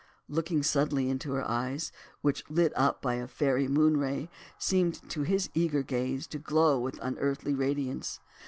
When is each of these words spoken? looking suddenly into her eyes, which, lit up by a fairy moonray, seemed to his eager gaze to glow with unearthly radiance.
looking 0.27 0.63
suddenly 0.63 1.07
into 1.11 1.31
her 1.33 1.47
eyes, 1.47 1.91
which, 2.21 2.43
lit 2.49 2.73
up 2.75 3.03
by 3.03 3.13
a 3.13 3.27
fairy 3.27 3.67
moonray, 3.67 4.29
seemed 4.57 4.95
to 5.07 5.21
his 5.21 5.51
eager 5.53 5.83
gaze 5.83 6.25
to 6.25 6.39
glow 6.39 6.79
with 6.79 6.97
unearthly 7.03 7.53
radiance. 7.53 8.19